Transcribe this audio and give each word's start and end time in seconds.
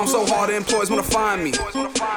Pharm 0.00 0.08
so 0.08 0.24
hard, 0.24 0.48
the 0.48 0.56
employees 0.56 0.88
wanna 0.88 1.02
find 1.02 1.44
me. 1.44 1.52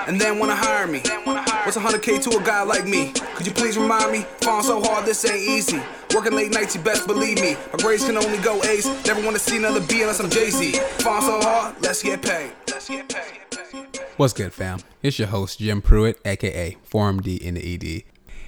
And 0.07 0.19
then 0.19 0.39
wanna 0.39 0.55
hire 0.55 0.87
me. 0.87 1.01
What's 1.25 1.75
100k 1.75 2.23
to 2.23 2.37
a 2.37 2.41
guy 2.41 2.63
like 2.63 2.85
me? 2.85 3.11
Could 3.35 3.45
you 3.45 3.51
please 3.51 3.77
remind 3.77 4.09
me? 4.09 4.19
Pharm 4.39 4.63
so 4.63 4.81
hard, 4.81 5.05
this 5.05 5.25
ain't 5.25 5.45
easy. 5.45 5.81
Working 6.15 6.31
late 6.31 6.53
nights, 6.53 6.75
you 6.75 6.81
best 6.81 7.07
believe 7.07 7.41
me. 7.41 7.57
My 7.73 7.79
grades 7.79 8.05
can 8.05 8.15
only 8.15 8.37
go 8.37 8.63
ace. 8.63 8.85
Never 9.05 9.21
wanna 9.21 9.37
see 9.37 9.57
another 9.57 9.81
B 9.81 9.99
unless 9.99 10.21
I'm 10.21 10.29
Jay 10.29 10.49
Z. 10.49 10.71
Pharm 10.99 11.23
so 11.23 11.41
hard, 11.41 11.75
let's 11.81 12.01
get 12.01 12.21
paid. 12.21 12.53
Let's 12.69 12.87
get 12.87 13.09
paid. 13.09 13.99
What's 14.15 14.31
good, 14.31 14.53
fam? 14.53 14.79
It's 15.01 15.19
your 15.19 15.27
host, 15.27 15.59
Jim 15.59 15.81
Pruitt, 15.81 16.21
aka 16.23 16.77
PharmD 16.89 17.37
in 17.37 17.55
the 17.55 17.73
ED. 17.73 18.03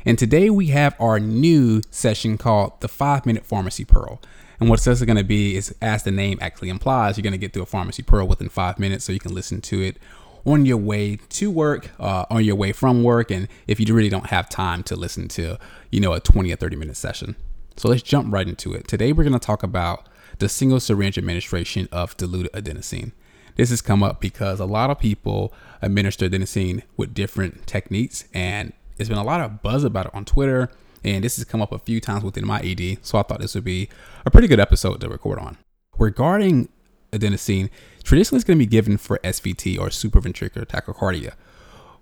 And 0.06 0.18
today 0.18 0.50
we 0.50 0.68
have 0.68 0.96
our 0.98 1.20
new 1.20 1.82
session 1.92 2.38
called 2.38 2.80
the 2.80 2.88
Five 2.88 3.26
Minute 3.26 3.46
Pharmacy 3.46 3.84
Pearl. 3.84 4.22
And 4.60 4.70
what 4.70 4.80
this 4.80 5.00
is 5.00 5.06
going 5.06 5.18
to 5.18 5.24
be 5.24 5.56
is, 5.56 5.76
as 5.82 6.04
the 6.04 6.12
name 6.12 6.38
actually 6.42 6.70
implies, 6.70 7.18
you're 7.18 7.24
going 7.24 7.34
to 7.34 7.38
get 7.38 7.54
through 7.54 7.64
a 7.64 7.68
pharmacy 7.68 8.04
pearl 8.04 8.28
within 8.28 8.50
five 8.50 8.80
minutes 8.80 9.06
so 9.06 9.12
you 9.12 9.20
can 9.20 9.34
listen 9.34 9.62
to 9.62 9.82
it 9.82 9.98
on 10.46 10.66
your 10.66 10.78
way 10.78 11.18
to 11.29 11.50
work, 11.50 11.89
uh, 12.00 12.25
on 12.29 12.43
your 12.43 12.56
way 12.56 12.71
from 12.71 13.04
work, 13.04 13.32
and 13.32 13.48
if 13.68 13.79
you 13.79 13.93
really 13.93 14.10
don't 14.10 14.28
have 14.28 14.48
time 14.48 14.84
to 14.84 14.96
listen 14.96 15.28
to, 15.28 15.57
you 15.92 16.00
know, 16.00 16.14
a 16.14 16.20
20 16.20 16.52
or 16.52 16.56
30 16.56 16.76
minute 16.76 16.96
session. 16.96 17.36
So 17.78 17.89
let's 17.89 18.04
jump 18.04 18.32
right 18.32 18.48
into 18.48 18.74
it. 18.74 18.88
Today 18.88 19.12
we're 19.12 19.24
going 19.24 19.34
to 19.34 19.39
talk 19.39 19.64
about 19.64 20.07
the 20.39 20.48
single 20.48 20.79
syringe 20.79 21.18
administration 21.18 21.90
of 21.92 22.15
diluted 22.18 22.51
adenosine. 22.54 23.12
This 23.56 23.70
has 23.70 23.82
come 23.82 24.04
up 24.04 24.21
because 24.21 24.60
a 24.60 24.65
lot 24.65 24.90
of 24.90 25.00
people 25.00 25.54
administer 25.82 26.29
adenosine 26.29 26.84
with 26.96 27.14
different 27.14 27.65
techniques, 27.65 28.26
and 28.34 28.74
there's 28.98 29.10
been 29.10 29.18
a 29.18 29.24
lot 29.24 29.42
of 29.42 29.62
buzz 29.62 29.84
about 29.84 30.07
it 30.07 30.15
on 30.15 30.26
Twitter 30.26 30.70
and 31.05 31.23
this 31.23 31.36
has 31.36 31.45
come 31.45 31.61
up 31.61 31.71
a 31.71 31.77
few 31.77 32.02
times 32.02 32.23
within 32.23 32.45
my 32.45 32.59
ED, 32.61 32.97
so 33.03 33.19
I 33.19 33.23
thought 33.23 33.39
this 33.39 33.53
would 33.53 33.64
be 33.64 33.89
a 34.25 34.31
pretty 34.31 34.47
good 34.47 34.59
episode 34.59 35.00
to 35.02 35.08
record 35.08 35.38
on. 35.38 35.58
Regarding 36.00 36.67
adenosine, 37.11 37.69
traditionally 38.03 38.39
it's 38.39 38.44
going 38.44 38.58
to 38.58 38.66
be 38.66 38.69
given 38.69 38.97
for 38.97 39.19
SVT 39.23 39.80
or 39.80 39.89
supraventricular 39.89 40.66
tachycardia, 40.66 41.34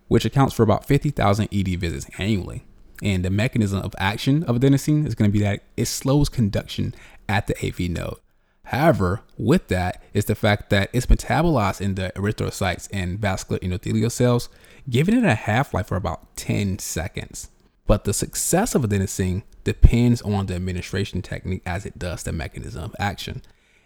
which 0.08 0.24
accounts 0.24 0.54
for 0.54 0.64
about 0.64 0.86
50,000 0.86 1.50
ED 1.52 1.80
visits 1.80 2.10
annually. 2.18 2.64
And 3.04 3.26
the 3.26 3.30
mechanism 3.30 3.80
of 3.80 3.94
action 4.00 4.44
of 4.44 4.56
adenosine 4.56 5.06
is 5.06 5.16
going 5.16 5.30
to 5.30 5.34
be 5.34 5.44
that 5.44 5.64
it 5.76 5.86
slows 5.86 6.30
conduction 6.30 6.96
at 7.28 7.48
the 7.48 7.56
AV 7.62 7.92
node. 7.92 8.20
However, 8.68 9.22
with 9.38 9.68
that 9.68 10.02
is 10.14 10.26
the 10.26 10.36
fact 10.36 10.70
that 10.70 10.90
it's 10.94 11.08
metabolized 11.08 11.82
in 11.82 11.96
the 11.96 12.14
erythrocytes 12.16 12.88
and 12.94 13.20
vascular 13.20 13.60
endothelial 13.60 14.10
cells, 14.10 14.48
giving 14.90 15.18
it 15.18 15.26
a 15.26 15.36
half 15.36 15.74
life 15.74 15.88
for 15.88 15.98
about 15.98 16.38
10 16.38 16.80
seconds. 16.80 17.50
But 17.86 18.06
the 18.06 18.14
success 18.14 18.76
of 18.76 18.84
adenosine 18.84 19.44
depends 19.64 20.22
on 20.22 20.46
the 20.46 20.56
administration 20.56 21.22
technique 21.22 21.64
as 21.66 21.86
it 21.86 22.00
does 22.00 22.24
the 22.24 22.32
mechanism 22.32 22.84
of 22.84 22.96
action. 23.00 23.42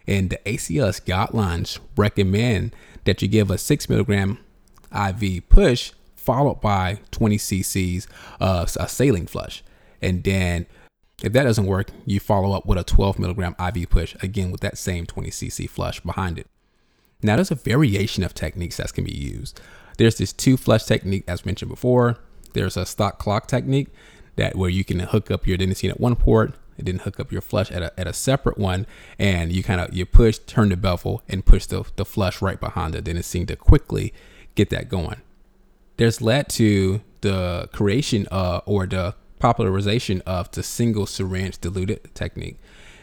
And 0.06 0.30
the 0.30 0.38
ACLS 0.46 1.04
guidelines 1.04 1.78
recommend 1.96 2.74
that 3.04 3.20
you 3.20 3.28
give 3.28 3.50
a 3.50 3.58
6 3.58 3.88
milligram 3.88 4.38
IV 4.92 5.48
push 5.48 5.92
followed 6.14 6.60
by 6.60 7.00
20 7.10 7.38
cc's 7.38 8.06
of 8.38 8.76
a 8.78 8.88
saline 8.88 9.26
flush. 9.26 9.62
And 10.02 10.22
then 10.24 10.66
if 11.22 11.32
that 11.32 11.44
doesn't 11.44 11.66
work, 11.66 11.90
you 12.06 12.20
follow 12.20 12.52
up 12.52 12.66
with 12.66 12.78
a 12.78 12.84
12 12.84 13.18
milligram 13.18 13.56
IV 13.58 13.90
push, 13.90 14.14
again 14.22 14.50
with 14.50 14.60
that 14.60 14.78
same 14.78 15.06
20 15.06 15.30
cc 15.30 15.68
flush 15.68 16.00
behind 16.00 16.38
it. 16.38 16.46
Now, 17.22 17.36
there's 17.36 17.50
a 17.50 17.56
variation 17.56 18.22
of 18.22 18.34
techniques 18.34 18.76
that 18.76 18.92
can 18.92 19.04
be 19.04 19.14
used. 19.14 19.60
There's 19.96 20.18
this 20.18 20.32
two 20.32 20.56
flush 20.56 20.84
technique, 20.84 21.24
as 21.26 21.44
mentioned 21.44 21.70
before, 21.70 22.18
there's 22.52 22.76
a 22.76 22.82
stopcock 22.82 23.46
technique 23.46 23.88
that 24.36 24.56
where 24.56 24.70
you 24.70 24.84
can 24.84 25.00
hook 25.00 25.30
up 25.30 25.46
your 25.46 25.58
adenosine 25.58 25.90
at 25.90 26.00
one 26.00 26.16
port 26.16 26.54
and 26.78 26.86
then 26.86 26.98
hook 27.00 27.18
up 27.20 27.32
your 27.32 27.40
flush 27.40 27.70
at 27.70 27.82
a, 27.82 28.00
at 28.00 28.06
a 28.06 28.12
separate 28.12 28.56
one 28.56 28.86
and 29.18 29.52
you 29.52 29.62
kind 29.62 29.80
of 29.80 29.92
you 29.94 30.06
push 30.06 30.38
turn 30.38 30.68
the 30.68 30.76
bevel 30.76 31.22
and 31.28 31.44
push 31.44 31.66
the, 31.66 31.84
the 31.96 32.04
flush 32.04 32.40
right 32.40 32.60
behind 32.60 32.94
the 32.94 33.02
adenosine 33.02 33.46
to 33.46 33.56
quickly 33.56 34.14
get 34.54 34.70
that 34.70 34.88
going. 34.88 35.20
There's 35.96 36.22
led 36.22 36.48
to 36.50 37.00
the 37.20 37.68
creation 37.72 38.28
uh, 38.30 38.60
or 38.64 38.86
the 38.86 39.16
popularization 39.40 40.22
of 40.26 40.50
the 40.52 40.62
single 40.62 41.06
syringe 41.06 41.60
diluted 41.60 42.14
technique. 42.14 42.58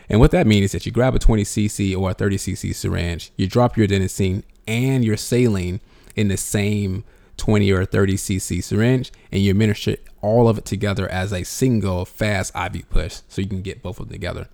And 0.09 0.19
what 0.19 0.31
that 0.31 0.47
means 0.47 0.65
is 0.65 0.71
that 0.73 0.85
you 0.85 0.91
grab 0.91 1.15
a 1.15 1.19
20 1.19 1.43
cc 1.43 1.97
or 1.97 2.11
a 2.11 2.13
30 2.13 2.37
cc 2.37 2.75
syringe 2.75 3.31
you 3.35 3.47
drop 3.47 3.75
your 3.75 3.87
adenosine 3.87 4.43
and 4.67 5.03
your 5.03 5.17
saline 5.17 5.81
in 6.15 6.27
the 6.27 6.37
same 6.37 7.03
20 7.37 7.71
or 7.71 7.85
30 7.85 8.15
cc 8.15 8.63
syringe 8.63 9.11
and 9.31 9.41
you 9.41 9.51
administer 9.51 9.97
all 10.21 10.47
of 10.47 10.57
it 10.57 10.65
together 10.65 11.07
as 11.09 11.31
a 11.31 11.43
single 11.43 12.05
fast 12.05 12.53
IV 12.55 12.89
push 12.89 13.21
so 13.27 13.41
you 13.41 13.47
can 13.47 13.61
get 13.61 13.83
both 13.83 13.99
of 13.99 14.07
them 14.07 14.13
together. 14.13 14.47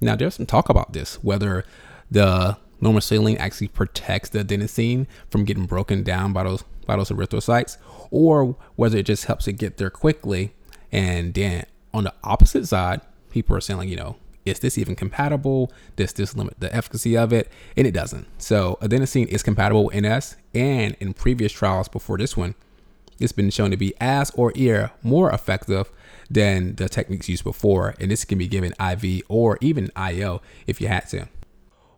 Now, 0.00 0.16
there's 0.16 0.36
some 0.36 0.46
talk 0.46 0.68
about 0.68 0.92
this 0.92 1.16
whether 1.22 1.64
the 2.10 2.56
normal 2.80 3.00
saline 3.00 3.36
actually 3.36 3.68
protects 3.68 4.30
the 4.30 4.44
adenosine 4.44 5.06
from 5.30 5.44
getting 5.44 5.66
broken 5.66 6.02
down 6.02 6.32
by 6.32 6.44
those 6.44 6.62
by 6.86 6.96
those 6.96 7.10
erythrocytes 7.10 7.76
or 8.10 8.56
whether 8.76 8.96
it 8.98 9.06
just 9.06 9.26
helps 9.26 9.46
it 9.46 9.54
get 9.54 9.76
there 9.76 9.90
quickly. 9.90 10.54
And 10.90 11.34
then 11.34 11.66
on 11.92 12.04
the 12.04 12.14
opposite 12.24 12.66
side, 12.66 13.02
people 13.30 13.54
are 13.56 13.60
saying 13.60 13.78
like, 13.78 13.88
you 13.88 13.96
know, 13.96 14.16
is 14.48 14.60
this 14.60 14.78
even 14.78 14.96
compatible? 14.96 15.72
Does 15.96 16.12
this 16.12 16.36
limit 16.36 16.54
the 16.58 16.74
efficacy 16.74 17.16
of 17.16 17.32
it? 17.32 17.50
And 17.76 17.86
it 17.86 17.92
doesn't. 17.92 18.26
So 18.40 18.78
adenosine 18.80 19.28
is 19.28 19.42
compatible 19.42 19.86
with 19.86 19.96
NS, 19.96 20.36
and 20.54 20.96
in 21.00 21.14
previous 21.14 21.52
trials 21.52 21.88
before 21.88 22.18
this 22.18 22.36
one, 22.36 22.54
it's 23.20 23.32
been 23.32 23.50
shown 23.50 23.70
to 23.70 23.76
be 23.76 23.94
as 24.00 24.30
or 24.30 24.52
ear 24.54 24.92
more 25.02 25.30
effective 25.30 25.90
than 26.30 26.76
the 26.76 26.88
techniques 26.88 27.28
used 27.28 27.44
before, 27.44 27.94
and 28.00 28.10
this 28.10 28.24
can 28.24 28.38
be 28.38 28.46
given 28.46 28.74
IV 28.80 29.22
or 29.28 29.58
even 29.60 29.90
IO 29.96 30.40
if 30.66 30.80
you 30.80 30.88
had 30.88 31.08
to. 31.08 31.28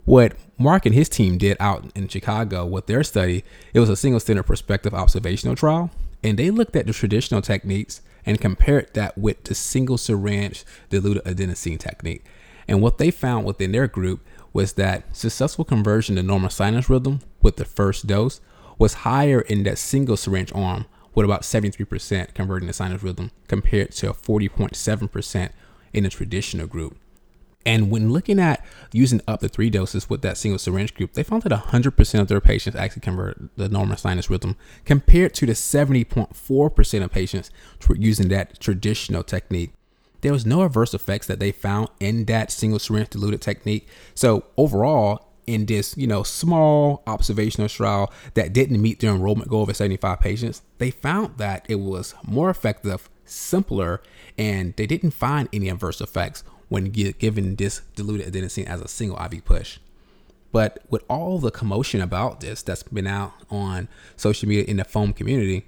What 0.04 0.34
Mark 0.58 0.86
and 0.86 0.94
his 0.94 1.08
team 1.08 1.36
did 1.36 1.56
out 1.60 1.90
in 1.94 2.08
Chicago 2.08 2.64
with 2.64 2.86
their 2.86 3.04
study, 3.04 3.44
it 3.74 3.80
was 3.80 3.90
a 3.90 3.96
single 3.96 4.20
center 4.20 4.42
prospective 4.42 4.94
observational 4.94 5.56
trial, 5.56 5.90
and 6.22 6.38
they 6.38 6.50
looked 6.50 6.74
at 6.74 6.86
the 6.86 6.92
traditional 6.92 7.42
techniques 7.42 8.00
and 8.26 8.40
compared 8.40 8.92
that 8.94 9.16
with 9.16 9.44
the 9.44 9.54
single 9.54 9.98
syringe 9.98 10.64
diluted 10.88 11.24
adenosine 11.24 11.78
technique. 11.78 12.24
And 12.70 12.80
what 12.80 12.98
they 12.98 13.10
found 13.10 13.44
within 13.44 13.72
their 13.72 13.88
group 13.88 14.24
was 14.52 14.74
that 14.74 15.14
successful 15.14 15.64
conversion 15.64 16.14
to 16.14 16.22
normal 16.22 16.50
sinus 16.50 16.88
rhythm 16.88 17.20
with 17.42 17.56
the 17.56 17.64
first 17.64 18.06
dose 18.06 18.40
was 18.78 18.94
higher 18.94 19.40
in 19.40 19.64
that 19.64 19.76
single 19.76 20.16
syringe 20.16 20.52
arm, 20.54 20.86
with 21.12 21.24
about 21.24 21.42
73% 21.42 22.32
converting 22.32 22.68
to 22.68 22.72
sinus 22.72 23.02
rhythm 23.02 23.32
compared 23.48 23.90
to 23.90 24.12
40.7% 24.12 25.50
in 25.92 26.04
the 26.04 26.10
traditional 26.10 26.68
group. 26.68 26.96
And 27.66 27.90
when 27.90 28.12
looking 28.12 28.38
at 28.38 28.64
using 28.92 29.20
up 29.26 29.40
to 29.40 29.48
three 29.48 29.68
doses 29.68 30.08
with 30.08 30.22
that 30.22 30.38
single 30.38 30.58
syringe 30.60 30.94
group, 30.94 31.14
they 31.14 31.24
found 31.24 31.42
that 31.42 31.52
100% 31.52 32.20
of 32.20 32.28
their 32.28 32.40
patients 32.40 32.76
actually 32.76 33.02
convert 33.02 33.36
the 33.56 33.68
normal 33.68 33.96
sinus 33.96 34.30
rhythm 34.30 34.56
compared 34.84 35.34
to 35.34 35.44
the 35.44 35.52
70.4% 35.52 37.02
of 37.02 37.10
patients 37.10 37.50
using 37.96 38.28
that 38.28 38.60
traditional 38.60 39.24
technique 39.24 39.72
there 40.20 40.32
was 40.32 40.46
no 40.46 40.62
adverse 40.62 40.94
effects 40.94 41.26
that 41.26 41.40
they 41.40 41.52
found 41.52 41.88
in 41.98 42.24
that 42.26 42.50
single 42.50 42.78
syringe 42.78 43.10
diluted 43.10 43.40
technique. 43.40 43.88
So 44.14 44.44
overall, 44.56 45.26
in 45.46 45.66
this, 45.66 45.96
you 45.96 46.06
know, 46.06 46.22
small 46.22 47.02
observational 47.06 47.68
trial 47.68 48.12
that 48.34 48.52
didn't 48.52 48.80
meet 48.80 49.00
their 49.00 49.12
enrollment 49.12 49.48
goal 49.48 49.68
of 49.68 49.76
75 49.76 50.20
patients, 50.20 50.62
they 50.78 50.90
found 50.90 51.38
that 51.38 51.66
it 51.68 51.80
was 51.80 52.14
more 52.24 52.50
effective, 52.50 53.08
simpler, 53.24 54.00
and 54.38 54.74
they 54.76 54.86
didn't 54.86 55.10
find 55.10 55.48
any 55.52 55.68
adverse 55.68 56.00
effects 56.00 56.44
when 56.68 56.84
given 56.84 57.56
this 57.56 57.82
diluted 57.96 58.32
adenosine 58.32 58.66
as 58.66 58.80
a 58.80 58.88
single 58.88 59.18
IV 59.20 59.44
push. 59.44 59.78
But 60.52 60.84
with 60.88 61.02
all 61.08 61.38
the 61.38 61.50
commotion 61.50 62.00
about 62.00 62.40
this 62.40 62.62
that's 62.62 62.82
been 62.82 63.06
out 63.06 63.32
on 63.50 63.88
social 64.16 64.48
media 64.48 64.64
in 64.64 64.76
the 64.78 64.84
foam 64.84 65.12
community, 65.12 65.66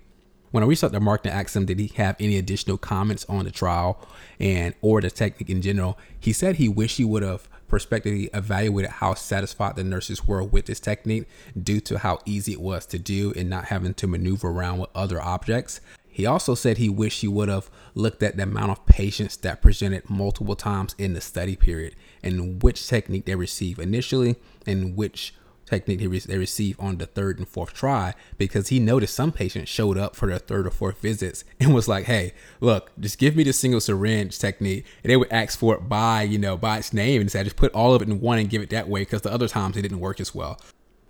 when 0.53 0.63
I 0.63 0.67
reached 0.67 0.85
out 0.85 0.93
to 0.93 1.01
Mark 1.01 1.25
to 1.25 1.33
ask 1.33 1.57
him 1.57 1.67
did 1.67 1.81
he 1.81 1.89
have 1.97 2.15
any 2.21 2.39
additional 2.39 2.79
comments 2.79 3.27
on 3.29 3.45
the 3.45 3.51
trial 3.51 4.07
and 4.39 4.75
or 4.81 5.01
the 5.01 5.11
technique 5.11 5.51
in 5.51 5.61
general, 5.63 5.99
he 6.21 6.33
said 6.33 6.57
he 6.57 6.69
wished 6.69 6.99
he 6.99 7.05
would 7.05 7.23
have 7.23 7.49
prospectively 7.67 8.29
evaluated 8.35 8.91
how 8.91 9.15
satisfied 9.15 9.77
the 9.77 9.83
nurses 9.83 10.29
were 10.29 10.45
with 10.45 10.67
this 10.67 10.79
technique 10.79 11.27
due 11.61 11.81
to 11.81 11.99
how 11.99 12.19
easy 12.27 12.53
it 12.53 12.61
was 12.61 12.85
to 12.85 12.99
do 12.99 13.33
and 13.35 13.49
not 13.49 13.65
having 13.65 13.95
to 13.95 14.07
maneuver 14.07 14.51
around 14.51 14.79
with 14.79 14.91
other 14.95 15.21
objects. 15.21 15.81
He 16.07 16.27
also 16.27 16.55
said 16.55 16.77
he 16.77 16.91
wished 16.91 17.23
he 17.23 17.29
would 17.29 17.49
have 17.49 17.71
looked 17.95 18.23
at 18.23 18.37
the 18.37 18.43
amount 18.43 18.73
of 18.73 18.85
patients 18.85 19.39
that 19.39 19.63
presented 19.63 20.11
multiple 20.11 20.55
times 20.55 20.95
in 20.99 21.15
the 21.15 21.23
study 21.23 21.57
period 21.57 21.97
and 22.23 22.63
which 22.63 22.87
technique 22.87 23.25
they 23.25 23.35
received 23.35 23.81
initially 23.81 24.37
and 24.67 24.95
which 24.95 25.35
technique 25.73 26.01
they, 26.01 26.07
re- 26.07 26.19
they 26.19 26.39
received 26.39 26.79
on 26.79 26.99
the 26.99 27.07
third 27.07 27.39
and 27.39 27.49
fourth 27.49 27.73
try 27.73 28.15
because 28.37 28.69
he 28.69 28.79
noticed 28.79 29.15
some 29.15 29.33
patients 29.33 29.69
showed 29.69 29.97
up 29.97 30.15
for 30.15 30.29
their 30.29 30.39
third 30.39 30.67
or 30.67 30.71
fourth 30.71 31.01
visits 31.01 31.45
and 31.61 31.75
was 31.75 31.89
like, 31.89 32.05
"Hey, 32.05 32.33
look, 32.61 32.91
just 33.01 33.19
give 33.19 33.35
me 33.37 33.45
the 33.45 33.53
single 33.53 33.81
syringe 33.81 34.39
technique," 34.39 34.85
and 35.03 35.11
they 35.11 35.17
would 35.17 35.33
ask 35.33 35.59
for 35.59 35.75
it 35.75 35.89
by 35.89 36.23
you 36.23 36.39
know 36.39 36.57
by 36.57 36.79
its 36.79 36.93
name 36.93 37.21
and 37.21 37.31
say, 37.31 37.43
"Just 37.43 37.57
put 37.57 37.73
all 37.73 37.95
of 37.95 38.03
it 38.03 38.09
in 38.09 38.21
one 38.21 38.39
and 38.39 38.51
give 38.51 38.63
it 38.63 38.71
that 38.71 38.89
way," 38.89 39.03
because 39.03 39.23
the 39.23 39.33
other 39.33 39.49
times 39.49 39.77
it 39.77 39.83
didn't 39.83 40.01
work 40.01 40.21
as 40.21 40.35
well. 40.35 40.61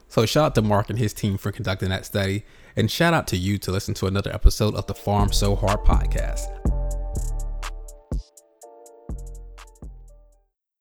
So 0.08 0.26
shout 0.26 0.44
out 0.44 0.54
to 0.56 0.62
Mark 0.62 0.90
and 0.90 0.98
his 0.98 1.14
team 1.14 1.38
for 1.38 1.50
conducting 1.50 1.88
that 1.88 2.04
study, 2.04 2.44
and 2.76 2.90
shout 2.90 3.14
out 3.14 3.26
to 3.28 3.36
you 3.36 3.58
to 3.58 3.72
listen 3.72 3.94
to 3.94 4.06
another 4.06 4.32
episode 4.32 4.74
of 4.74 4.86
the 4.86 4.94
Pharm 4.94 5.32
So 5.32 5.56
Hard 5.56 5.80
podcast. 5.80 6.71